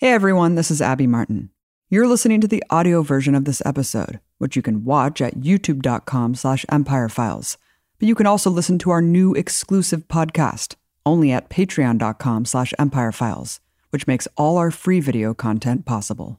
Hey 0.00 0.12
everyone, 0.12 0.54
this 0.54 0.70
is 0.70 0.80
Abby 0.80 1.08
Martin. 1.08 1.50
You're 1.90 2.06
listening 2.06 2.40
to 2.42 2.46
the 2.46 2.62
audio 2.70 3.02
version 3.02 3.34
of 3.34 3.46
this 3.46 3.60
episode, 3.66 4.20
which 4.38 4.54
you 4.54 4.62
can 4.62 4.84
watch 4.84 5.20
at 5.20 5.40
youtube.com 5.40 6.36
slash 6.36 6.64
empirefiles. 6.70 7.56
But 7.98 8.06
you 8.06 8.14
can 8.14 8.24
also 8.24 8.48
listen 8.48 8.78
to 8.78 8.90
our 8.90 9.02
new 9.02 9.34
exclusive 9.34 10.06
podcast, 10.06 10.76
only 11.04 11.32
at 11.32 11.50
patreon.com 11.50 12.44
slash 12.44 12.72
empirefiles, 12.78 13.58
which 13.90 14.06
makes 14.06 14.28
all 14.36 14.56
our 14.56 14.70
free 14.70 15.00
video 15.00 15.34
content 15.34 15.84
possible. 15.84 16.38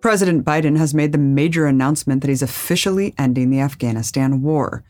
President 0.00 0.44
Biden 0.44 0.76
has 0.78 0.92
made 0.92 1.12
the 1.12 1.18
major 1.18 1.68
announcement 1.68 2.22
that 2.22 2.28
he's 2.28 2.42
officially 2.42 3.14
ending 3.16 3.50
the 3.50 3.60
Afghanistan 3.60 4.42
war 4.42 4.82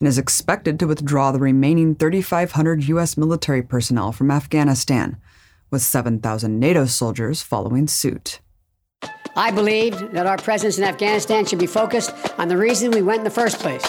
and 0.00 0.08
is 0.08 0.18
expected 0.18 0.80
to 0.80 0.88
withdraw 0.88 1.30
the 1.30 1.38
remaining 1.38 1.94
3,500 1.94 2.88
U.S. 2.88 3.16
military 3.16 3.62
personnel 3.62 4.10
from 4.10 4.32
Afghanistan– 4.32 5.18
with 5.70 5.82
7,000 5.82 6.58
NATO 6.58 6.86
soldiers 6.86 7.42
following 7.42 7.86
suit. 7.86 8.40
I 9.36 9.50
believed 9.50 10.12
that 10.12 10.26
our 10.26 10.38
presence 10.38 10.78
in 10.78 10.84
Afghanistan 10.84 11.44
should 11.44 11.58
be 11.58 11.66
focused 11.66 12.12
on 12.38 12.48
the 12.48 12.56
reason 12.56 12.90
we 12.90 13.02
went 13.02 13.18
in 13.18 13.24
the 13.24 13.30
first 13.30 13.58
place 13.58 13.86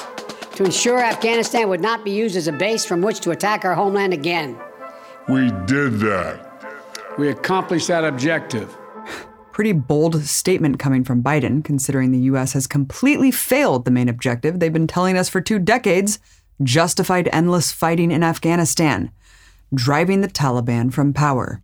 to 0.56 0.66
ensure 0.66 0.98
Afghanistan 0.98 1.70
would 1.70 1.82
not 1.82 2.04
be 2.04 2.12
used 2.12 2.36
as 2.36 2.48
a 2.48 2.52
base 2.52 2.84
from 2.84 3.02
which 3.02 3.20
to 3.22 3.32
attack 3.32 3.64
our 3.64 3.76
homeland 3.76 4.12
again. 4.14 4.58
We 5.30 5.52
did 5.66 6.00
that. 6.00 7.16
We 7.18 7.30
accomplished 7.30 7.88
that 7.88 8.04
objective. 8.04 8.76
Pretty 9.52 9.72
bold 9.72 10.22
statement 10.24 10.80
coming 10.80 11.04
from 11.04 11.24
Biden, 11.24 11.64
considering 11.64 12.12
the 12.12 12.20
U.S. 12.32 12.54
has 12.54 12.68
completely 12.68 13.32
failed 13.32 13.86
the 13.86 13.92
main 13.92 14.10
objective 14.10 14.60
they've 14.60 14.74
been 14.74 14.88
telling 14.88 15.18
us 15.18 15.30
for 15.30 15.42
two 15.42 15.60
decades 15.60 16.20
justified 16.64 17.30
endless 17.32 17.72
fighting 17.72 18.12
in 18.12 18.24
Afghanistan, 18.24 19.12
driving 19.74 20.22
the 20.22 20.28
Taliban 20.28 20.92
from 20.92 21.14
power. 21.14 21.62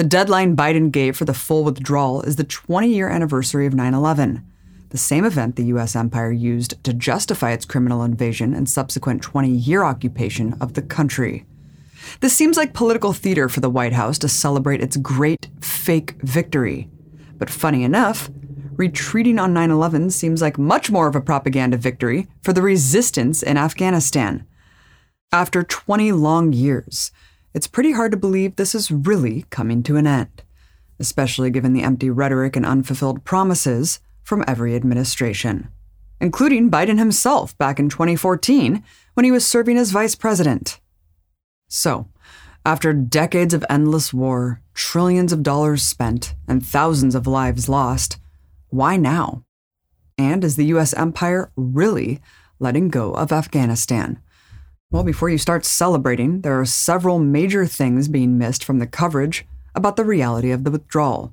The 0.00 0.06
deadline 0.06 0.56
Biden 0.56 0.90
gave 0.90 1.14
for 1.14 1.26
the 1.26 1.34
full 1.34 1.62
withdrawal 1.62 2.22
is 2.22 2.36
the 2.36 2.44
20 2.44 2.88
year 2.88 3.10
anniversary 3.10 3.66
of 3.66 3.74
9 3.74 3.92
11, 3.92 4.42
the 4.88 4.96
same 4.96 5.26
event 5.26 5.56
the 5.56 5.66
U.S. 5.74 5.94
empire 5.94 6.32
used 6.32 6.82
to 6.84 6.94
justify 6.94 7.50
its 7.50 7.66
criminal 7.66 8.02
invasion 8.02 8.54
and 8.54 8.66
subsequent 8.66 9.20
20 9.20 9.50
year 9.50 9.84
occupation 9.84 10.56
of 10.58 10.72
the 10.72 10.80
country. 10.80 11.44
This 12.20 12.34
seems 12.34 12.56
like 12.56 12.72
political 12.72 13.12
theater 13.12 13.46
for 13.50 13.60
the 13.60 13.68
White 13.68 13.92
House 13.92 14.16
to 14.20 14.28
celebrate 14.30 14.80
its 14.80 14.96
great 14.96 15.48
fake 15.60 16.12
victory. 16.22 16.88
But 17.36 17.50
funny 17.50 17.84
enough, 17.84 18.30
retreating 18.76 19.38
on 19.38 19.52
9 19.52 19.70
11 19.70 20.12
seems 20.12 20.40
like 20.40 20.56
much 20.56 20.90
more 20.90 21.08
of 21.08 21.14
a 21.14 21.20
propaganda 21.20 21.76
victory 21.76 22.26
for 22.42 22.54
the 22.54 22.62
resistance 22.62 23.42
in 23.42 23.58
Afghanistan. 23.58 24.46
After 25.30 25.62
20 25.62 26.12
long 26.12 26.54
years, 26.54 27.12
it's 27.54 27.66
pretty 27.66 27.92
hard 27.92 28.12
to 28.12 28.16
believe 28.16 28.56
this 28.56 28.74
is 28.74 28.90
really 28.90 29.44
coming 29.50 29.82
to 29.82 29.96
an 29.96 30.06
end, 30.06 30.42
especially 30.98 31.50
given 31.50 31.72
the 31.72 31.82
empty 31.82 32.10
rhetoric 32.10 32.56
and 32.56 32.64
unfulfilled 32.64 33.24
promises 33.24 34.00
from 34.22 34.44
every 34.46 34.76
administration, 34.76 35.68
including 36.20 36.70
Biden 36.70 36.98
himself 36.98 37.56
back 37.58 37.78
in 37.78 37.88
2014 37.88 38.84
when 39.14 39.24
he 39.24 39.32
was 39.32 39.46
serving 39.46 39.76
as 39.76 39.90
vice 39.90 40.14
president. 40.14 40.80
So, 41.68 42.08
after 42.64 42.92
decades 42.92 43.54
of 43.54 43.64
endless 43.70 44.12
war, 44.12 44.60
trillions 44.74 45.32
of 45.32 45.42
dollars 45.42 45.82
spent, 45.82 46.34
and 46.46 46.64
thousands 46.64 47.14
of 47.14 47.26
lives 47.26 47.68
lost, 47.68 48.18
why 48.68 48.96
now? 48.96 49.44
And 50.18 50.44
is 50.44 50.56
the 50.56 50.66
US 50.66 50.92
empire 50.94 51.50
really 51.56 52.20
letting 52.58 52.88
go 52.88 53.12
of 53.12 53.32
Afghanistan? 53.32 54.20
Well, 54.92 55.04
before 55.04 55.30
you 55.30 55.38
start 55.38 55.64
celebrating, 55.64 56.40
there 56.40 56.58
are 56.58 56.64
several 56.64 57.20
major 57.20 57.64
things 57.64 58.08
being 58.08 58.36
missed 58.36 58.64
from 58.64 58.80
the 58.80 58.88
coverage 58.88 59.46
about 59.72 59.94
the 59.94 60.04
reality 60.04 60.50
of 60.50 60.64
the 60.64 60.70
withdrawal. 60.72 61.32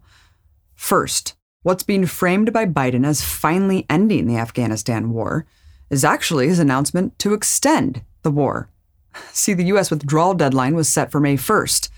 First, 0.75 1.35
what's 1.63 1.81
being 1.81 2.05
framed 2.05 2.53
by 2.53 2.67
Biden 2.67 3.03
as 3.03 3.23
finally 3.23 3.87
ending 3.89 4.27
the 4.27 4.37
Afghanistan 4.37 5.09
war 5.09 5.47
is 5.89 6.05
actually 6.05 6.47
his 6.47 6.59
announcement 6.59 7.17
to 7.17 7.33
extend 7.33 8.03
the 8.21 8.29
war. 8.29 8.69
See, 9.31 9.55
the 9.55 9.65
U.S. 9.65 9.89
withdrawal 9.89 10.35
deadline 10.35 10.75
was 10.75 10.87
set 10.87 11.11
for 11.11 11.19
May 11.19 11.35
1st. 11.35 11.89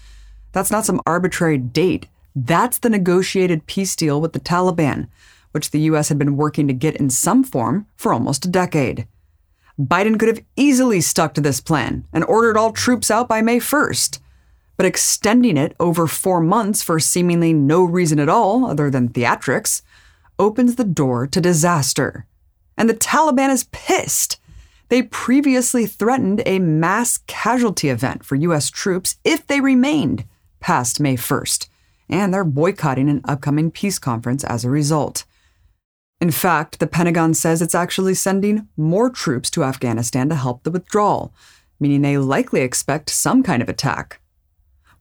That's 0.53 0.71
not 0.71 0.85
some 0.85 1.01
arbitrary 1.05 1.57
date. 1.57 2.07
That's 2.33 2.77
the 2.77 2.89
negotiated 2.89 3.65
peace 3.65 3.97
deal 3.97 4.21
with 4.21 4.31
the 4.31 4.39
Taliban, 4.39 5.09
which 5.51 5.71
the 5.71 5.81
U.S. 5.81 6.07
had 6.07 6.17
been 6.17 6.37
working 6.37 6.67
to 6.69 6.73
get 6.73 6.95
in 6.95 7.09
some 7.09 7.43
form 7.43 7.85
for 7.97 8.13
almost 8.13 8.45
a 8.45 8.49
decade. 8.49 9.07
Biden 9.79 10.19
could 10.19 10.27
have 10.27 10.43
easily 10.57 10.99
stuck 10.99 11.33
to 11.35 11.41
this 11.41 11.61
plan 11.61 12.05
and 12.11 12.25
ordered 12.25 12.57
all 12.57 12.73
troops 12.73 13.09
out 13.09 13.29
by 13.29 13.41
May 13.41 13.59
1st. 13.59 14.19
But 14.75 14.85
extending 14.85 15.55
it 15.55 15.75
over 15.79 16.05
four 16.05 16.41
months 16.41 16.83
for 16.83 16.99
seemingly 16.99 17.53
no 17.53 17.83
reason 17.83 18.19
at 18.19 18.29
all 18.29 18.65
other 18.65 18.89
than 18.89 19.09
theatrics 19.09 19.81
opens 20.37 20.75
the 20.75 20.83
door 20.83 21.27
to 21.27 21.39
disaster. 21.39 22.25
And 22.77 22.89
the 22.89 22.93
Taliban 22.93 23.49
is 23.49 23.67
pissed. 23.71 24.39
They 24.89 25.03
previously 25.03 25.85
threatened 25.85 26.41
a 26.45 26.59
mass 26.59 27.19
casualty 27.27 27.89
event 27.89 28.25
for 28.25 28.35
U.S. 28.35 28.69
troops 28.69 29.17
if 29.23 29.47
they 29.47 29.61
remained 29.61 30.25
past 30.59 30.99
May 30.99 31.15
1st, 31.15 31.69
and 32.09 32.33
they're 32.33 32.43
boycotting 32.43 33.09
an 33.09 33.21
upcoming 33.25 33.71
peace 33.71 33.99
conference 33.99 34.43
as 34.43 34.65
a 34.65 34.69
result. 34.69 35.25
In 36.21 36.31
fact, 36.31 36.79
the 36.79 36.87
Pentagon 36.87 37.33
says 37.33 37.61
it's 37.61 37.75
actually 37.75 38.13
sending 38.13 38.67
more 38.75 39.09
troops 39.09 39.49
to 39.51 39.63
Afghanistan 39.63 40.27
to 40.29 40.35
help 40.35 40.63
the 40.63 40.71
withdrawal, 40.71 41.33
meaning 41.79 42.01
they 42.01 42.17
likely 42.17 42.59
expect 42.59 43.09
some 43.09 43.41
kind 43.41 43.61
of 43.61 43.69
attack. 43.69 44.19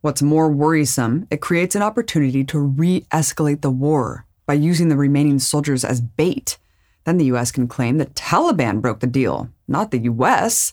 What's 0.01 0.23
more 0.23 0.49
worrisome, 0.49 1.27
it 1.29 1.41
creates 1.41 1.75
an 1.75 1.83
opportunity 1.83 2.45
to 2.45 2.61
re 2.61 3.05
escalate 3.13 3.63
the 3.63 3.71
war 3.71 4.27
by 4.47 4.55
using 4.55 4.89
the 4.89 4.97
remaining 4.97 5.41
soldiers 5.41 5.85
as 5.85 6.01
bait. 6.01 6.57
Then 7.03 7.19
the 7.19 7.33
US 7.33 7.51
can 7.51 7.67
claim 7.67 7.99
that 7.99 8.15
Taliban 8.15 8.81
broke 8.81 9.01
the 9.01 9.09
deal, 9.09 9.51
not 9.67 9.91
the 9.91 10.05
US. 10.05 10.73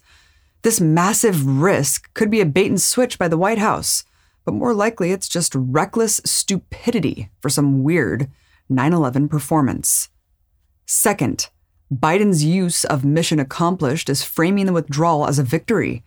This 0.61 0.79
massive 0.79 1.43
risk 1.59 2.13
could 2.13 2.29
be 2.29 2.41
a 2.41 2.45
bait 2.45 2.67
and 2.67 2.81
switch 2.81 3.17
by 3.17 3.27
the 3.27 3.37
White 3.37 3.57
House, 3.57 4.03
but 4.45 4.53
more 4.53 4.75
likely 4.75 5.11
it's 5.11 5.27
just 5.27 5.55
reckless 5.55 6.21
stupidity 6.23 7.31
for 7.39 7.49
some 7.49 7.83
weird 7.83 8.29
9 8.69 8.93
11 8.93 9.27
performance. 9.27 10.09
Second, 10.85 11.49
Biden's 11.93 12.43
use 12.43 12.83
of 12.85 13.05
mission 13.05 13.39
accomplished 13.39 14.09
is 14.09 14.23
framing 14.23 14.65
the 14.65 14.73
withdrawal 14.73 15.27
as 15.27 15.39
a 15.39 15.43
victory. 15.43 16.03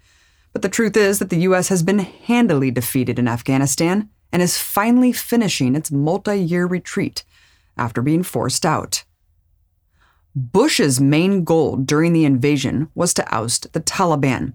But 0.53 0.63
the 0.63 0.69
truth 0.69 0.97
is 0.97 1.19
that 1.19 1.31
the 1.31 1.41
U.S. 1.41 1.69
has 1.69 1.83
been 1.83 2.01
handily 2.01 2.71
defeated 2.71 3.19
in 3.19 3.29
Afghanistan 3.29 4.09
and 4.33 4.43
is 4.43 4.59
finally 4.59 5.13
finishing 5.13 5.75
its 5.75 5.91
multi 5.91 6.37
year 6.37 6.67
retreat 6.67 7.25
after 7.77 8.03
being 8.03 8.23
forced 8.23 8.67
out. 8.67 9.05
Bush's 10.35 11.01
main 11.01 11.45
goal 11.45 11.77
during 11.77 12.13
the 12.13 12.25
invasion 12.25 12.89
was 12.95 13.15
to 13.15 13.35
oust 13.35 13.73
the 13.73 13.81
Taliban 13.81 14.55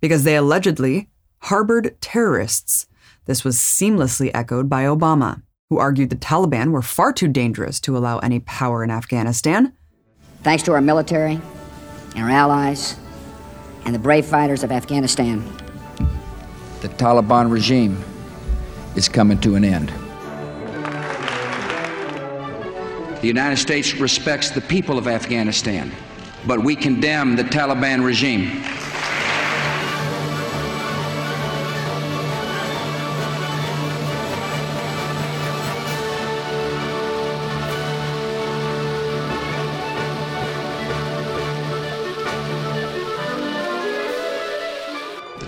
because 0.00 0.24
they 0.24 0.36
allegedly 0.36 1.08
harbored 1.38 1.96
terrorists. 2.00 2.86
This 3.26 3.42
was 3.42 3.56
seamlessly 3.56 4.30
echoed 4.34 4.68
by 4.68 4.84
Obama 4.84 5.42
who 5.70 5.78
argued 5.78 6.10
the 6.10 6.16
Taliban 6.16 6.70
were 6.70 6.82
far 6.82 7.12
too 7.12 7.28
dangerous 7.28 7.80
to 7.80 7.96
allow 7.96 8.18
any 8.18 8.40
power 8.40 8.84
in 8.84 8.90
Afghanistan. 8.90 9.72
Thanks 10.42 10.62
to 10.64 10.72
our 10.72 10.80
military 10.80 11.40
and 12.14 12.24
our 12.24 12.30
allies 12.30 12.96
and 13.84 13.94
the 13.94 13.98
brave 13.98 14.26
fighters 14.26 14.62
of 14.62 14.70
Afghanistan, 14.70 15.44
the 16.80 16.88
Taliban 16.90 17.50
regime 17.50 18.02
is 18.94 19.08
coming 19.08 19.40
to 19.40 19.56
an 19.56 19.64
end. 19.64 19.92
The 23.20 23.26
United 23.26 23.56
States 23.56 23.94
respects 23.94 24.50
the 24.50 24.60
people 24.60 24.98
of 24.98 25.08
Afghanistan, 25.08 25.90
but 26.46 26.62
we 26.62 26.76
condemn 26.76 27.36
the 27.36 27.42
Taliban 27.42 28.04
regime. 28.04 28.62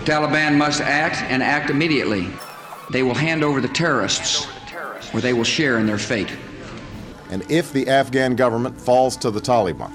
Taliban 0.06 0.56
must 0.56 0.80
act 0.80 1.16
and 1.22 1.42
act 1.42 1.68
immediately. 1.68 2.28
They 2.92 3.02
will 3.02 3.12
hand 3.12 3.42
over 3.42 3.60
the 3.60 3.66
terrorists, 3.66 4.46
or 5.12 5.20
they 5.20 5.32
will 5.32 5.42
share 5.42 5.80
in 5.80 5.86
their 5.86 5.98
fate. 5.98 6.32
And 7.28 7.42
if 7.50 7.72
the 7.72 7.88
Afghan 7.88 8.36
government 8.36 8.80
falls 8.80 9.16
to 9.16 9.32
the 9.32 9.40
Taliban, 9.40 9.90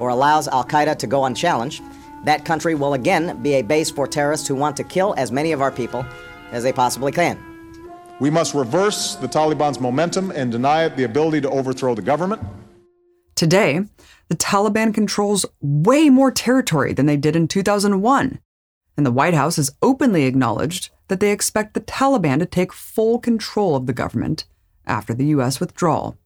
or 0.00 0.08
allows 0.08 0.48
Al 0.48 0.64
Qaeda 0.64 0.98
to 0.98 1.06
go 1.06 1.26
unchallenged, 1.26 1.80
that 2.24 2.44
country 2.44 2.74
will 2.74 2.94
again 2.94 3.40
be 3.40 3.54
a 3.54 3.62
base 3.62 3.88
for 3.88 4.08
terrorists 4.08 4.48
who 4.48 4.56
want 4.56 4.76
to 4.78 4.82
kill 4.82 5.14
as 5.16 5.30
many 5.30 5.52
of 5.52 5.62
our 5.62 5.70
people 5.70 6.04
as 6.50 6.64
they 6.64 6.72
possibly 6.72 7.12
can. 7.12 7.38
We 8.18 8.30
must 8.30 8.52
reverse 8.52 9.14
the 9.14 9.28
Taliban's 9.28 9.78
momentum 9.78 10.32
and 10.32 10.50
deny 10.50 10.86
it 10.86 10.96
the 10.96 11.04
ability 11.04 11.42
to 11.42 11.50
overthrow 11.50 11.94
the 11.94 12.02
government. 12.02 12.42
Today, 13.36 13.84
the 14.28 14.36
Taliban 14.36 14.92
controls 14.92 15.46
way 15.60 16.10
more 16.10 16.32
territory 16.32 16.92
than 16.92 17.06
they 17.06 17.16
did 17.16 17.36
in 17.36 17.46
2001 17.46 18.40
and 18.96 19.04
the 19.04 19.12
White 19.12 19.34
House 19.34 19.56
has 19.56 19.74
openly 19.82 20.24
acknowledged 20.24 20.90
that 21.08 21.20
they 21.20 21.30
expect 21.30 21.74
the 21.74 21.80
Taliban 21.80 22.38
to 22.38 22.46
take 22.46 22.72
full 22.72 23.18
control 23.18 23.76
of 23.76 23.86
the 23.86 23.92
government 23.92 24.44
after 24.86 25.14
the 25.14 25.26
U.S. 25.26 25.60
withdrawal. 25.60 26.16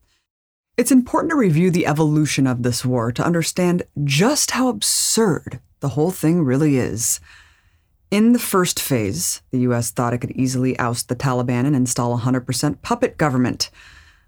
It's 0.76 0.92
important 0.92 1.30
to 1.30 1.36
review 1.36 1.70
the 1.70 1.86
evolution 1.86 2.46
of 2.46 2.62
this 2.62 2.84
war 2.84 3.12
to 3.12 3.24
understand 3.24 3.82
just 4.04 4.52
how 4.52 4.68
absurd 4.68 5.60
the 5.80 5.90
whole 5.90 6.10
thing 6.10 6.42
really 6.42 6.76
is. 6.76 7.20
In 8.10 8.32
the 8.32 8.38
first 8.38 8.80
phase, 8.80 9.42
the 9.50 9.60
US 9.60 9.90
thought 9.90 10.14
it 10.14 10.18
could 10.18 10.32
easily 10.32 10.78
oust 10.78 11.08
the 11.08 11.16
Taliban 11.16 11.66
and 11.66 11.76
install 11.76 12.16
a 12.16 12.20
100% 12.20 12.82
puppet 12.82 13.18
government. 13.18 13.70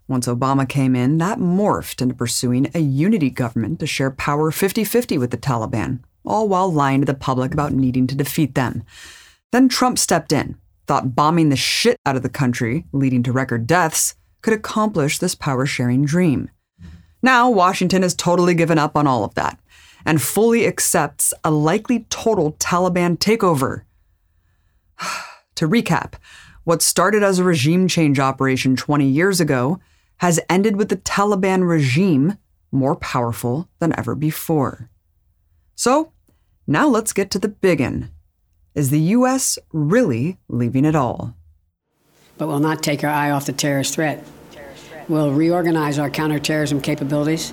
Once 0.07 0.27
Obama 0.27 0.69
came 0.69 0.95
in, 0.95 1.19
that 1.19 1.39
morphed 1.39 2.03
into 2.03 2.15
pursuing 2.15 2.71
a 2.75 2.81
unity 2.81 3.31
government 3.31 3.81
to 3.81 3.87
share 3.87 4.11
power 4.11 4.51
50 4.51 4.85
50 4.85 5.19
with 5.19 5.31
the 5.31 5.39
Taliban, 5.39 6.01
all 6.25 6.49
while 6.49 6.73
lying 6.73 7.01
to 7.01 7.07
the 7.07 7.15
public 7.15 7.53
about 7.53 7.73
needing 7.73 8.07
to 8.07 8.15
defeat 8.15 8.55
them. 8.55 8.85
Then 9.51 9.69
Trump 9.69 9.99
stepped 9.99 10.33
in, 10.33 10.57
thought 10.87 11.15
bombing 11.15 11.49
the 11.49 11.57
shit 11.57 11.97
out 12.07 12.17
of 12.17 12.23
the 12.23 12.29
country, 12.29 12.87
leading 12.93 13.23
to 13.25 13.33
record 13.33 13.67
deaths, 13.67 14.15
could 14.41 14.55
accomplish 14.55 15.19
this 15.19 15.35
power 15.35 15.67
sharing 15.67 16.05
dream. 16.05 16.51
Now, 17.23 17.49
Washington 17.49 18.03
has 18.03 18.15
totally 18.15 18.55
given 18.55 18.79
up 18.79 18.97
on 18.97 19.07
all 19.07 19.25
of 19.25 19.35
that 19.35 19.59
and 20.05 20.21
fully 20.21 20.67
accepts 20.67 21.33
a 21.45 21.51
likely 21.51 22.07
total 22.11 22.53
Taliban 22.55 23.17
takeover. 23.17 23.83
to 25.55 25.69
recap, 25.69 26.15
what 26.65 26.83
started 26.83 27.23
as 27.23 27.39
a 27.39 27.45
regime 27.45 27.89
change 27.89 28.19
operation 28.19 28.77
20 28.77 29.07
years 29.07 29.41
ago 29.41 29.81
has 30.19 30.41
ended 30.49 30.77
with 30.77 30.89
the 30.89 30.97
Taliban 30.97 31.69
regime 31.69 32.39
more 32.71 32.97
powerful 32.97 33.69
than 33.79 33.97
ever 33.99 34.15
before. 34.15 34.89
So, 35.85 36.13
now 36.65 36.87
let's 36.87 37.13
get 37.13 37.29
to 37.33 37.41
the 37.41 37.49
big 37.49 37.81
one. 37.81 38.13
Is 38.73 38.91
the 38.91 39.01
U.S. 39.19 39.59
really 39.73 40.39
leaving 40.47 40.85
it 40.85 40.95
all? 40.95 41.35
But 42.39 42.47
we'll 42.47 42.61
not 42.61 42.85
take 42.85 43.03
our 43.03 43.11
eye 43.11 43.33
off 43.33 43.47
the 43.47 43.53
terrorist 43.53 43.97
threat. 43.97 44.25
We'll 45.09 45.33
reorganize 45.33 45.99
our 45.99 46.09
counterterrorism 46.09 46.83
capabilities 46.83 47.53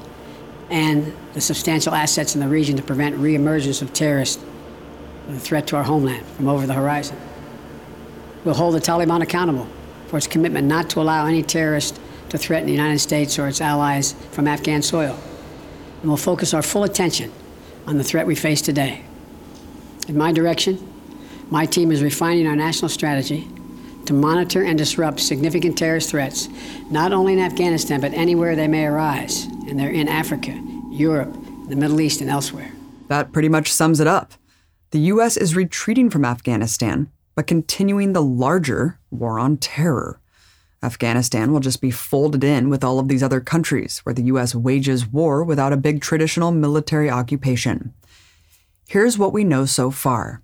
and 0.69 1.11
the 1.33 1.41
substantial 1.41 1.95
assets 1.95 2.35
in 2.35 2.41
the 2.41 2.47
region 2.47 2.77
to 2.77 2.83
prevent 2.83 3.15
reemergence 3.15 3.81
of 3.81 3.93
terrorists 3.93 4.43
a 5.29 5.39
threat 5.39 5.65
to 5.65 5.77
our 5.77 5.83
homeland 5.83 6.23
from 6.37 6.49
over 6.49 6.67
the 6.67 6.75
horizon. 6.75 7.17
We'll 8.45 8.53
hold 8.53 8.75
the 8.75 8.79
Taliban 8.79 9.23
accountable 9.23 9.67
for 10.05 10.17
its 10.17 10.27
commitment 10.27 10.67
not 10.67 10.87
to 10.91 11.01
allow 11.01 11.25
any 11.25 11.41
terrorist 11.41 11.99
to 12.29 12.37
threaten 12.37 12.67
the 12.67 12.73
United 12.73 12.99
States 12.99 13.39
or 13.39 13.47
its 13.47 13.59
allies 13.59 14.13
from 14.29 14.47
Afghan 14.47 14.83
soil. 14.83 15.19
And 16.01 16.11
we'll 16.11 16.17
focus 16.17 16.53
our 16.53 16.61
full 16.61 16.83
attention 16.83 17.31
on 17.89 17.97
the 17.97 18.03
threat 18.03 18.27
we 18.27 18.35
face 18.35 18.61
today. 18.61 19.01
In 20.07 20.15
my 20.15 20.31
direction, 20.31 20.77
my 21.49 21.65
team 21.65 21.91
is 21.91 22.03
refining 22.03 22.45
our 22.45 22.55
national 22.55 22.87
strategy 22.87 23.47
to 24.05 24.13
monitor 24.13 24.63
and 24.63 24.77
disrupt 24.77 25.19
significant 25.19 25.75
terrorist 25.75 26.11
threats, 26.11 26.49
not 26.91 27.11
only 27.11 27.33
in 27.33 27.39
Afghanistan, 27.39 27.99
but 27.99 28.13
anywhere 28.13 28.55
they 28.55 28.67
may 28.67 28.85
arise. 28.85 29.45
And 29.67 29.79
they're 29.79 29.89
in 29.89 30.07
Africa, 30.07 30.51
Europe, 30.91 31.35
the 31.67 31.75
Middle 31.75 31.99
East, 31.99 32.21
and 32.21 32.29
elsewhere. 32.29 32.71
That 33.07 33.31
pretty 33.31 33.49
much 33.49 33.73
sums 33.73 33.99
it 33.99 34.05
up. 34.05 34.33
The 34.91 34.99
U.S. 34.99 35.35
is 35.35 35.55
retreating 35.55 36.11
from 36.11 36.25
Afghanistan, 36.25 37.09
but 37.33 37.47
continuing 37.47 38.13
the 38.13 38.21
larger 38.21 38.99
war 39.09 39.39
on 39.39 39.57
terror. 39.57 40.19
Afghanistan 40.81 41.51
will 41.51 41.59
just 41.59 41.81
be 41.81 41.91
folded 41.91 42.43
in 42.43 42.69
with 42.69 42.83
all 42.83 42.99
of 42.99 43.07
these 43.07 43.23
other 43.23 43.41
countries 43.41 43.99
where 43.99 44.13
the 44.13 44.23
U.S. 44.23 44.55
wages 44.55 45.05
war 45.05 45.43
without 45.43 45.73
a 45.73 45.77
big 45.77 46.01
traditional 46.01 46.51
military 46.51 47.09
occupation. 47.09 47.93
Here's 48.87 49.17
what 49.17 49.33
we 49.33 49.43
know 49.43 49.65
so 49.65 49.91
far. 49.91 50.41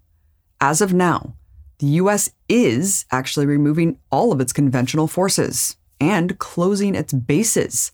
As 0.60 0.82
of 0.82 0.94
now, 0.94 1.36
the 1.80 1.88
U.S. 1.88 2.32
is 2.50 3.06
actually 3.12 3.46
removing 3.46 3.98
all 4.12 4.32
of 4.32 4.40
its 4.40 4.54
conventional 4.54 5.08
forces 5.08 5.78
and 6.00 6.38
closing 6.38 6.96
its 6.96 7.14
bases. 7.14 7.92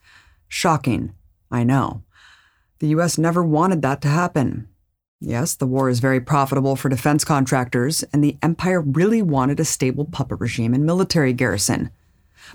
Shocking, 0.48 1.14
I 1.52 1.64
know. 1.64 2.04
The 2.80 2.88
U.S. 2.88 3.18
never 3.18 3.44
wanted 3.44 3.82
that 3.84 4.02
to 4.02 4.08
happen. 4.08 4.68
Yes, 5.20 5.54
the 5.54 5.68
war 5.68 5.88
is 5.88 6.00
very 6.00 6.20
profitable 6.20 6.76
for 6.76 6.90
defense 6.90 7.24
contractors, 7.24 8.02
and 8.12 8.24
the 8.24 8.38
empire 8.42 8.82
really 8.82 9.22
wanted 9.22 9.60
a 9.60 9.66
stable 9.66 10.06
puppet 10.06 10.40
regime 10.40 10.74
and 10.74 10.84
military 10.84 11.32
garrison. 11.32 11.92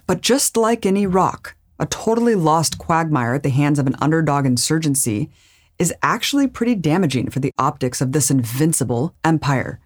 But 0.06 0.21
just 0.21 0.56
like 0.56 0.87
in 0.87 0.97
Iraq, 0.97 1.56
a 1.79 1.87
totally 1.87 2.35
lost 2.35 2.79
quagmire 2.79 3.35
at 3.35 3.43
the 3.43 3.50
hands 3.50 3.79
of 3.79 3.87
an 3.87 3.97
underdog 4.00 4.47
insurgency 4.47 5.31
is 5.79 5.94
actually 6.03 6.47
pretty 6.47 6.75
damaging 6.75 7.31
for 7.31 7.41
the 7.41 7.53
optics 7.59 8.00
of 8.00 8.12
this 8.12 8.31
invincible 8.31 9.15
empire. 9.25 9.81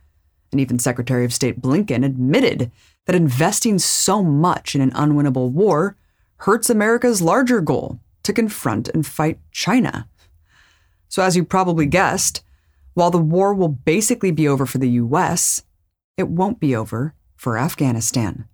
And 0.53 0.61
even 0.61 0.79
Secretary 0.79 1.25
of 1.25 1.33
State 1.33 1.61
Blinken 1.61 2.05
admitted 2.05 2.71
that 3.07 3.17
investing 3.17 3.79
so 3.79 4.23
much 4.23 4.75
in 4.75 4.81
an 4.81 4.93
unwinnable 4.93 5.51
war 5.51 5.97
hurts 6.39 6.71
America's 6.71 7.23
larger 7.23 7.61
goal 7.61 7.99
to 8.23 8.33
confront 8.33 8.89
and 8.89 9.07
fight 9.07 9.39
China. 9.51 10.09
So, 11.09 11.23
as 11.23 11.37
you 11.37 11.45
probably 11.45 11.87
guessed, 11.87 12.43
while 12.95 13.11
the 13.11 13.19
war 13.19 13.53
will 13.53 13.69
basically 13.69 14.31
be 14.31 14.47
over 14.47 14.67
for 14.67 14.79
the 14.79 14.91
US, 14.91 15.63
it 16.17 16.29
won't 16.29 16.61
be 16.61 16.75
over 16.77 17.15
for 17.37 17.59
Afghanistan. 17.59 18.47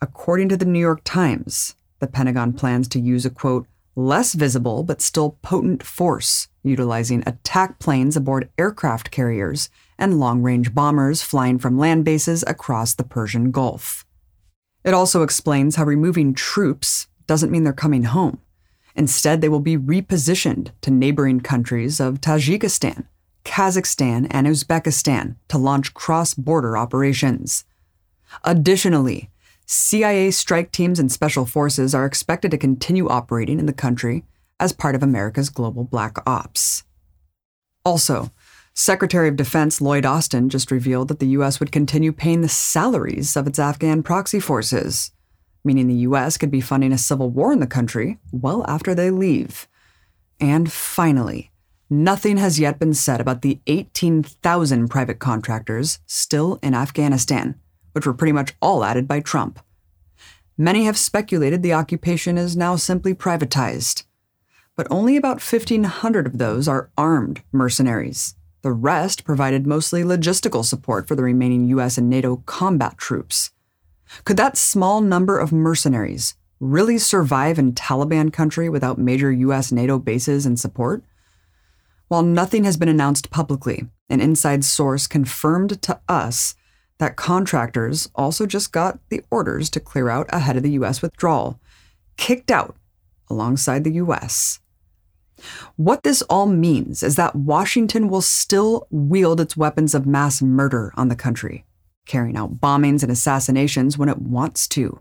According 0.00 0.48
to 0.50 0.56
the 0.56 0.64
New 0.64 0.78
York 0.78 1.00
Times, 1.02 1.74
the 1.98 2.06
Pentagon 2.06 2.52
plans 2.52 2.86
to 2.88 3.00
use 3.00 3.26
a 3.26 3.30
quote, 3.30 3.66
less 3.96 4.34
visible 4.34 4.84
but 4.84 5.02
still 5.02 5.38
potent 5.42 5.82
force, 5.82 6.46
utilizing 6.62 7.24
attack 7.26 7.80
planes 7.80 8.16
aboard 8.16 8.48
aircraft 8.56 9.10
carriers 9.10 9.70
and 9.98 10.20
long 10.20 10.40
range 10.40 10.72
bombers 10.72 11.22
flying 11.22 11.58
from 11.58 11.76
land 11.76 12.04
bases 12.04 12.44
across 12.46 12.94
the 12.94 13.02
Persian 13.02 13.50
Gulf. 13.50 14.06
It 14.84 14.94
also 14.94 15.24
explains 15.24 15.74
how 15.74 15.84
removing 15.84 16.32
troops 16.32 17.08
doesn't 17.26 17.50
mean 17.50 17.64
they're 17.64 17.72
coming 17.72 18.04
home. 18.04 18.38
Instead, 18.94 19.40
they 19.40 19.48
will 19.48 19.58
be 19.58 19.76
repositioned 19.76 20.70
to 20.82 20.92
neighboring 20.92 21.40
countries 21.40 21.98
of 21.98 22.20
Tajikistan, 22.20 23.06
Kazakhstan, 23.44 24.28
and 24.30 24.46
Uzbekistan 24.46 25.34
to 25.48 25.58
launch 25.58 25.92
cross 25.92 26.34
border 26.34 26.76
operations. 26.78 27.64
Additionally, 28.44 29.30
CIA 29.70 30.30
strike 30.30 30.72
teams 30.72 30.98
and 30.98 31.12
special 31.12 31.44
forces 31.44 31.94
are 31.94 32.06
expected 32.06 32.50
to 32.52 32.56
continue 32.56 33.06
operating 33.06 33.58
in 33.58 33.66
the 33.66 33.74
country 33.74 34.24
as 34.58 34.72
part 34.72 34.94
of 34.94 35.02
America's 35.02 35.50
global 35.50 35.84
black 35.84 36.16
ops. 36.26 36.84
Also, 37.84 38.32
Secretary 38.72 39.28
of 39.28 39.36
Defense 39.36 39.82
Lloyd 39.82 40.06
Austin 40.06 40.48
just 40.48 40.70
revealed 40.70 41.08
that 41.08 41.18
the 41.18 41.34
U.S. 41.36 41.60
would 41.60 41.70
continue 41.70 42.12
paying 42.12 42.40
the 42.40 42.48
salaries 42.48 43.36
of 43.36 43.46
its 43.46 43.58
Afghan 43.58 44.02
proxy 44.02 44.40
forces, 44.40 45.12
meaning 45.62 45.86
the 45.86 46.02
U.S. 46.06 46.38
could 46.38 46.50
be 46.50 46.62
funding 46.62 46.94
a 46.94 46.96
civil 46.96 47.28
war 47.28 47.52
in 47.52 47.60
the 47.60 47.66
country 47.66 48.16
well 48.32 48.64
after 48.66 48.94
they 48.94 49.10
leave. 49.10 49.68
And 50.40 50.72
finally, 50.72 51.50
nothing 51.90 52.38
has 52.38 52.58
yet 52.58 52.78
been 52.78 52.94
said 52.94 53.20
about 53.20 53.42
the 53.42 53.60
18,000 53.66 54.88
private 54.88 55.18
contractors 55.18 55.98
still 56.06 56.58
in 56.62 56.72
Afghanistan 56.72 57.60
which 57.98 58.06
were 58.06 58.14
pretty 58.14 58.30
much 58.30 58.54
all 58.62 58.84
added 58.84 59.08
by 59.08 59.18
Trump. 59.18 59.58
Many 60.56 60.84
have 60.84 60.96
speculated 60.96 61.64
the 61.64 61.72
occupation 61.72 62.38
is 62.38 62.56
now 62.56 62.76
simply 62.76 63.12
privatized. 63.12 64.04
But 64.76 64.86
only 64.88 65.16
about 65.16 65.42
1,500 65.42 66.24
of 66.24 66.38
those 66.38 66.68
are 66.68 66.92
armed 66.96 67.42
mercenaries. 67.50 68.36
The 68.62 68.70
rest 68.70 69.24
provided 69.24 69.66
mostly 69.66 70.04
logistical 70.04 70.64
support 70.64 71.08
for 71.08 71.16
the 71.16 71.24
remaining 71.24 71.66
US 71.70 71.98
and 71.98 72.08
NATO 72.08 72.36
combat 72.46 72.98
troops. 72.98 73.50
Could 74.22 74.36
that 74.36 74.56
small 74.56 75.00
number 75.00 75.36
of 75.36 75.50
mercenaries 75.50 76.36
really 76.60 76.98
survive 76.98 77.58
in 77.58 77.72
Taliban 77.72 78.32
country 78.32 78.68
without 78.68 78.96
major 78.96 79.32
US 79.32 79.72
NATO 79.72 79.98
bases 79.98 80.46
and 80.46 80.56
support? 80.56 81.02
While 82.06 82.22
nothing 82.22 82.62
has 82.62 82.76
been 82.76 82.88
announced 82.88 83.30
publicly, 83.30 83.88
an 84.08 84.20
inside 84.20 84.64
source 84.64 85.08
confirmed 85.08 85.82
to 85.82 85.98
us 86.08 86.54
that 86.98 87.16
contractors 87.16 88.10
also 88.14 88.44
just 88.46 88.72
got 88.72 88.98
the 89.08 89.22
orders 89.30 89.70
to 89.70 89.80
clear 89.80 90.08
out 90.08 90.26
ahead 90.30 90.56
of 90.56 90.62
the 90.62 90.72
U.S. 90.72 91.00
withdrawal, 91.00 91.58
kicked 92.16 92.50
out 92.50 92.76
alongside 93.30 93.84
the 93.84 93.92
U.S. 93.94 94.60
What 95.76 96.02
this 96.02 96.22
all 96.22 96.46
means 96.46 97.02
is 97.02 97.14
that 97.16 97.36
Washington 97.36 98.08
will 98.08 98.20
still 98.20 98.86
wield 98.90 99.40
its 99.40 99.56
weapons 99.56 99.94
of 99.94 100.06
mass 100.06 100.42
murder 100.42 100.92
on 100.96 101.08
the 101.08 101.16
country, 101.16 101.64
carrying 102.06 102.36
out 102.36 102.60
bombings 102.60 103.02
and 103.02 103.12
assassinations 103.12 103.96
when 103.96 104.08
it 104.08 104.18
wants 104.18 104.66
to, 104.68 105.00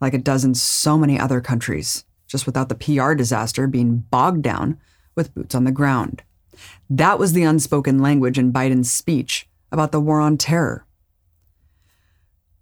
like 0.00 0.12
it 0.12 0.24
does 0.24 0.44
in 0.44 0.54
so 0.54 0.98
many 0.98 1.18
other 1.18 1.40
countries, 1.40 2.04
just 2.26 2.44
without 2.44 2.68
the 2.68 2.74
PR 2.74 3.14
disaster 3.14 3.66
being 3.66 4.04
bogged 4.10 4.42
down 4.42 4.78
with 5.14 5.34
boots 5.34 5.54
on 5.54 5.64
the 5.64 5.72
ground. 5.72 6.22
That 6.90 7.18
was 7.18 7.32
the 7.32 7.44
unspoken 7.44 8.00
language 8.00 8.38
in 8.38 8.52
Biden's 8.52 8.90
speech 8.90 9.48
about 9.72 9.92
the 9.92 10.00
war 10.00 10.20
on 10.20 10.36
terror 10.36 10.84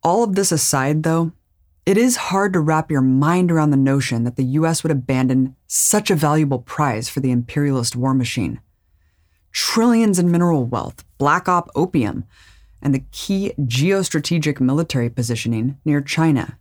all 0.07 0.23
of 0.23 0.37
this 0.37 0.53
aside, 0.53 1.03
though, 1.03 1.33
it 1.85 1.99
is 1.99 2.17
hard 2.17 2.53
to 2.53 2.61
wrap 2.61 2.93
your 2.93 3.01
mind 3.01 3.51
around 3.51 3.71
the 3.71 3.77
notion 3.77 4.23
that 4.23 4.37
the 4.37 4.45
US 4.61 4.85
would 4.85 4.93
abandon 4.93 5.57
such 5.67 6.13
a 6.13 6.15
valuable 6.15 6.61
prize 6.61 7.09
for 7.09 7.19
the 7.19 7.33
imperialist 7.33 7.97
war 7.97 8.15
machine. 8.15 8.61
Trillions 9.51 10.21
in 10.21 10.31
mineral 10.31 10.65
wealth, 10.65 11.05
black 11.19 11.49
op 11.49 11.71
opium, 11.75 12.23
and 12.81 12.95
the 12.95 13.05
key 13.11 13.53
geostrategic 13.59 14.61
military 14.61 15.11
positioning 15.11 15.77
near 15.85 16.01
China. 16.01 16.57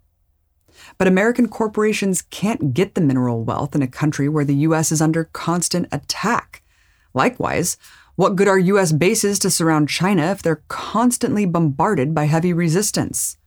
But 0.98 1.08
American 1.08 1.48
corporations 1.48 2.24
can't 2.24 2.74
get 2.74 2.96
the 2.96 3.02
mineral 3.02 3.44
wealth 3.44 3.75
in 3.75 3.84
a 3.84 3.88
country 3.88 4.28
where 4.28 4.46
the 4.46 4.56
U.S. 4.56 4.92
is 4.92 5.04
under 5.04 5.25
constant 5.25 5.88
attack. 5.92 6.64
Likewise, 7.14 7.78
what 8.15 8.38
good 8.38 8.48
are 8.48 8.57
U.S. 8.57 8.93
bases 8.93 9.39
to 9.39 9.50
surround 9.50 9.89
China 9.89 10.31
if 10.31 10.41
they're 10.41 10.63
constantly 10.69 11.45
bombarded 11.45 12.15
by 12.15 12.25
heavy 12.25 12.53
resistance? 12.53 13.38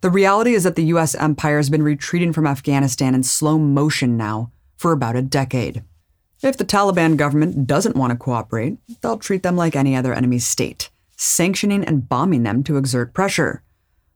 The 0.00 0.10
reality 0.10 0.54
is 0.54 0.64
that 0.64 0.74
the 0.74 0.86
U.S. 0.86 1.14
empire 1.14 1.58
has 1.58 1.70
been 1.70 1.84
retreating 1.84 2.32
from 2.32 2.48
Afghanistan 2.48 3.14
in 3.14 3.22
slow 3.22 3.58
motion 3.58 4.16
now 4.16 4.50
for 4.76 4.90
about 4.90 5.14
a 5.14 5.22
decade. 5.22 5.84
If 6.42 6.56
the 6.56 6.64
Taliban 6.64 7.16
government 7.16 7.66
doesn't 7.66 7.96
want 7.96 8.10
to 8.10 8.16
cooperate, 8.16 8.78
they'll 9.00 9.18
treat 9.18 9.44
them 9.44 9.56
like 9.56 9.76
any 9.76 9.94
other 9.94 10.12
enemy 10.12 10.40
state, 10.40 10.90
sanctioning 11.16 11.84
and 11.84 12.08
bombing 12.08 12.42
them 12.42 12.64
to 12.64 12.78
exert 12.78 13.14
pressure. 13.14 13.62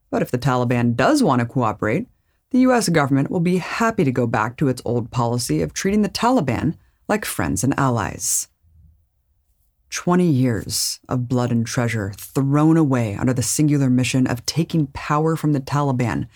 But 0.09 0.21
if 0.21 0.31
the 0.31 0.37
Taliban 0.37 0.95
does 0.95 1.23
want 1.23 1.39
to 1.39 1.45
cooperate, 1.45 2.07
the 2.51 2.59
US 2.59 2.89
government 2.89 3.31
will 3.31 3.39
be 3.39 3.57
happy 3.57 4.03
to 4.03 4.11
go 4.11 4.27
back 4.27 4.57
to 4.57 4.67
its 4.67 4.81
old 4.83 5.09
policy 5.09 5.61
of 5.61 5.73
treating 5.73 6.01
the 6.01 6.09
Taliban 6.09 6.75
like 7.07 7.23
friends 7.23 7.63
and 7.63 7.77
allies. 7.79 8.49
20 9.91 10.25
years 10.25 10.99
of 11.09 11.27
blood 11.27 11.51
and 11.51 11.67
treasure 11.67 12.13
thrown 12.17 12.77
away 12.77 13.15
under 13.15 13.33
the 13.33 13.43
singular 13.43 13.89
mission 13.89 14.25
of 14.25 14.45
taking 14.45 14.87
power 14.87 15.35
from 15.35 15.51
the 15.51 15.59
Taliban. 15.59 16.27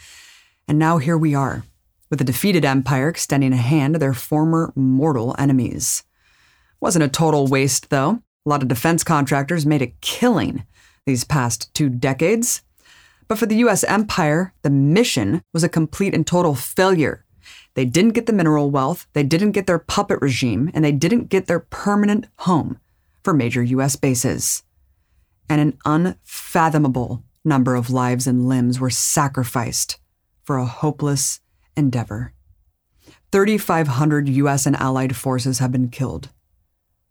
And 0.68 0.78
now 0.78 0.98
here 0.98 1.18
we 1.18 1.34
are, 1.34 1.64
with 2.10 2.20
a 2.20 2.26
defeated 2.26 2.66
empire 2.66 3.08
extending 3.08 3.54
a 3.54 3.58
hand 3.58 3.94
to 3.94 4.00
their 4.00 4.14
former 4.14 4.74
mortal 4.76 5.36
enemies. 5.40 6.04
Wasn't 6.82 7.04
a 7.04 7.08
total 7.08 7.48
waste, 7.48 7.90
though. 7.90 8.20
A 8.46 8.50
lot 8.50 8.62
of 8.62 8.68
defense 8.68 9.04
contractors 9.04 9.66
made 9.66 9.82
a 9.82 9.96
killing 10.02 10.66
these 11.06 11.24
past 11.24 11.74
two 11.74 11.90
decades. 11.90 12.62
But 13.28 13.40
for 13.40 13.46
the 13.46 13.58
US 13.58 13.84
empire, 13.86 14.54
the 14.64 14.70
mission 14.70 15.42
was 15.54 15.64
a 15.64 15.70
complete 15.70 16.14
and 16.14 16.28
total 16.28 16.56
failure. 16.56 17.26
They 17.74 17.86
didn't 17.86 18.14
get 18.14 18.26
the 18.26 18.34
mineral 18.34 18.70
wealth, 18.70 19.08
they 19.14 19.24
didn't 19.24 19.52
get 19.52 19.66
their 19.66 19.80
puppet 19.80 20.22
regime, 20.22 20.72
and 20.74 20.84
they 20.84 20.92
didn't 20.92 21.30
get 21.30 21.48
their 21.48 21.60
permanent 21.60 22.28
home 22.40 22.80
for 23.26 23.34
major 23.34 23.62
US 23.62 23.98
bases. 23.98 24.64
And 25.50 25.60
an 25.60 25.78
unfathomable 25.84 27.26
number 27.44 27.76
of 27.76 27.90
lives 27.90 28.26
and 28.26 28.48
limbs 28.48 28.80
were 28.80 28.90
sacrificed 28.90 30.00
for 30.44 30.58
a 30.58 30.66
hopeless 30.66 31.42
endeavor. 31.76 32.32
3,500 33.34 34.30
US 34.30 34.66
and 34.66 34.78
Allied 34.78 35.18
forces 35.18 35.60
have 35.60 35.74
been 35.74 35.90
killed. 35.90 36.30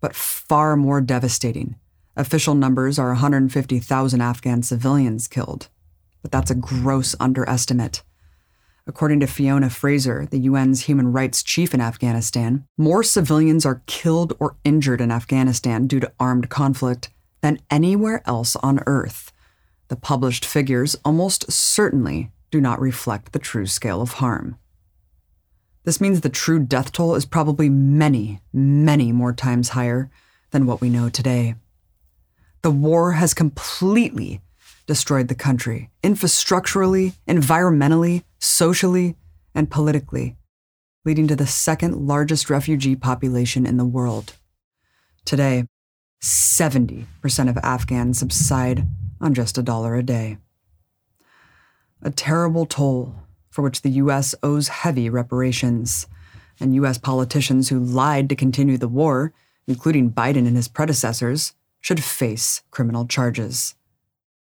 But 0.00 0.16
far 0.16 0.74
more 0.76 1.02
devastating, 1.02 1.76
official 2.16 2.54
numbers 2.54 2.98
are 2.98 3.08
150,000 3.08 4.20
Afghan 4.22 4.62
civilians 4.62 5.28
killed 5.28 5.68
but 6.24 6.32
that's 6.32 6.50
a 6.50 6.54
gross 6.54 7.14
underestimate. 7.20 8.02
According 8.86 9.20
to 9.20 9.26
Fiona 9.26 9.70
Frazer, 9.70 10.26
the 10.26 10.46
UN's 10.46 10.82
human 10.82 11.10
rights 11.10 11.42
chief 11.42 11.72
in 11.72 11.80
Afghanistan, 11.80 12.66
more 12.76 13.02
civilians 13.02 13.64
are 13.64 13.82
killed 13.86 14.34
or 14.38 14.56
injured 14.62 15.00
in 15.00 15.10
Afghanistan 15.10 15.86
due 15.86 16.00
to 16.00 16.12
armed 16.20 16.50
conflict 16.50 17.08
than 17.40 17.60
anywhere 17.70 18.22
else 18.26 18.56
on 18.56 18.82
Earth. 18.86 19.32
The 19.88 19.96
published 19.96 20.44
figures 20.44 20.96
almost 21.02 21.50
certainly 21.50 22.30
do 22.50 22.60
not 22.60 22.78
reflect 22.78 23.32
the 23.32 23.38
true 23.38 23.64
scale 23.64 24.02
of 24.02 24.14
harm. 24.14 24.58
This 25.84 26.00
means 26.00 26.20
the 26.20 26.28
true 26.28 26.58
death 26.58 26.92
toll 26.92 27.14
is 27.14 27.24
probably 27.24 27.70
many, 27.70 28.40
many 28.52 29.12
more 29.12 29.32
times 29.32 29.70
higher 29.70 30.10
than 30.50 30.66
what 30.66 30.82
we 30.82 30.90
know 30.90 31.08
today. 31.08 31.54
The 32.60 32.70
war 32.70 33.12
has 33.12 33.32
completely 33.32 34.42
destroyed 34.86 35.28
the 35.28 35.34
country, 35.34 35.90
infrastructurally, 36.02 37.14
environmentally, 37.26 38.24
socially, 38.44 39.16
and 39.54 39.70
politically, 39.70 40.36
leading 41.04 41.26
to 41.28 41.36
the 41.36 41.46
second 41.46 42.06
largest 42.06 42.50
refugee 42.50 42.94
population 42.94 43.64
in 43.64 43.76
the 43.76 43.84
world. 43.84 44.34
Today, 45.24 45.64
70% 46.22 47.06
of 47.48 47.56
Afghans 47.58 48.18
subside 48.18 48.86
on 49.20 49.34
just 49.34 49.56
a 49.56 49.62
dollar 49.62 49.94
a 49.94 50.02
day. 50.02 50.38
A 52.02 52.10
terrible 52.10 52.66
toll 52.66 53.14
for 53.50 53.62
which 53.62 53.82
the 53.82 53.90
U.S. 53.90 54.34
owes 54.42 54.68
heavy 54.68 55.08
reparations, 55.08 56.06
and 56.60 56.74
U.S. 56.74 56.98
politicians 56.98 57.68
who 57.68 57.78
lied 57.78 58.28
to 58.28 58.36
continue 58.36 58.76
the 58.76 58.88
war, 58.88 59.32
including 59.66 60.10
Biden 60.10 60.46
and 60.46 60.56
his 60.56 60.68
predecessors, 60.68 61.54
should 61.80 62.02
face 62.02 62.62
criminal 62.70 63.06
charges. 63.06 63.74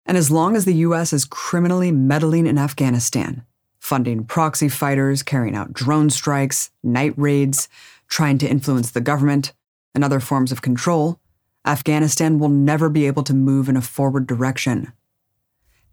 And 0.05 0.17
as 0.17 0.31
long 0.31 0.55
as 0.55 0.65
the 0.65 0.73
US 0.75 1.13
is 1.13 1.25
criminally 1.25 1.91
meddling 1.91 2.47
in 2.47 2.57
Afghanistan, 2.57 3.45
funding 3.91 4.23
proxy 4.23 4.69
fighters, 4.69 5.21
carrying 5.21 5.53
out 5.53 5.73
drone 5.73 6.09
strikes, 6.09 6.71
night 6.81 7.13
raids, 7.17 7.67
trying 8.07 8.37
to 8.37 8.47
influence 8.47 8.89
the 8.89 9.01
government, 9.01 9.51
and 9.93 10.01
other 10.01 10.21
forms 10.21 10.49
of 10.49 10.61
control, 10.61 11.19
Afghanistan 11.65 12.39
will 12.39 12.47
never 12.47 12.87
be 12.87 13.05
able 13.05 13.21
to 13.21 13.33
move 13.33 13.67
in 13.67 13.75
a 13.75 13.81
forward 13.81 14.25
direction. 14.25 14.93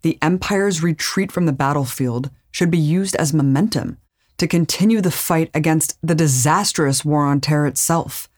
The 0.01 0.17
empire's 0.21 0.81
retreat 0.81 1.29
from 1.29 1.45
the 1.45 1.51
battlefield 1.51 2.29
should 2.51 2.71
be 2.71 2.77
used 2.77 3.17
as 3.17 3.33
momentum 3.33 3.97
to 4.37 4.47
continue 4.47 5.01
the 5.01 5.11
fight 5.11 5.51
against 5.53 5.97
the 6.01 6.15
disastrous 6.15 7.03
war 7.03 7.25
on 7.25 7.41
terror 7.41 7.67
itself, 7.67 8.29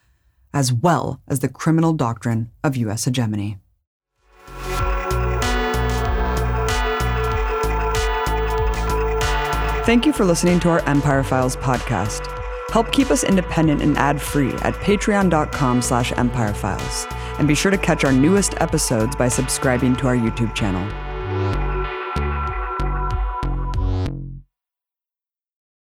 as 0.56 0.74
well 0.74 1.22
as 1.27 1.41
the 1.41 1.48
criminal 1.48 1.94
doctrine 1.94 2.50
of 2.63 2.75
U.S. 2.77 3.06
hegemony. 3.06 3.60
Thank 9.84 10.06
you 10.06 10.14
for 10.14 10.26
listening 10.26 10.60
to 10.60 10.70
our 10.70 10.88
Empire 10.88 11.24
Files 11.24 11.56
podcast. 11.56 12.28
Help 12.70 12.92
keep 12.92 13.10
us 13.10 13.24
independent 13.24 13.82
and 13.82 13.98
ad-free 13.98 14.54
at 14.62 14.76
patreon.com 14.76 15.82
slash 15.82 16.12
empirefiles. 16.12 17.12
And 17.40 17.48
be 17.48 17.56
sure 17.56 17.72
to 17.72 17.80
catch 17.80 18.04
our 18.04 18.12
newest 18.12 18.54
episodes 18.62 19.16
by 19.16 19.28
subscribing 19.28 19.96
to 19.96 20.08
our 20.08 20.16
YouTube 20.16 20.54
channel. 20.54 20.88